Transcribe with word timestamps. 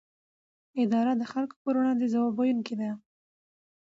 اداره 0.83 1.13
د 1.17 1.23
خلکو 1.31 1.55
پر 1.63 1.73
وړاندې 1.79 2.11
ځواب 2.13 2.33
ویونکې 2.37 2.75
ده. 2.81 2.91